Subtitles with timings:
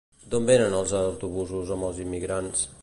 [0.29, 2.69] D'on venen els autobusos amb els immigrants?